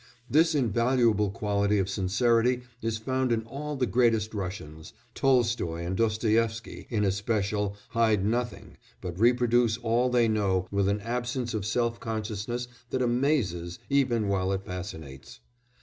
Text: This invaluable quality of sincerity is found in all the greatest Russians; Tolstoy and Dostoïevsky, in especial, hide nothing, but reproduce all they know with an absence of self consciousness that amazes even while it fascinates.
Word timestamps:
This 0.27 0.55
invaluable 0.55 1.29
quality 1.29 1.77
of 1.77 1.87
sincerity 1.87 2.63
is 2.81 2.97
found 2.97 3.31
in 3.31 3.43
all 3.43 3.75
the 3.75 3.85
greatest 3.85 4.33
Russians; 4.33 4.93
Tolstoy 5.13 5.85
and 5.85 5.95
Dostoïevsky, 5.95 6.87
in 6.89 7.03
especial, 7.03 7.75
hide 7.89 8.25
nothing, 8.25 8.77
but 8.99 9.19
reproduce 9.19 9.77
all 9.77 10.09
they 10.09 10.27
know 10.27 10.67
with 10.71 10.87
an 10.87 11.01
absence 11.01 11.53
of 11.53 11.67
self 11.67 11.99
consciousness 11.99 12.67
that 12.89 13.03
amazes 13.03 13.77
even 13.91 14.27
while 14.27 14.51
it 14.51 14.65
fascinates. 14.65 15.39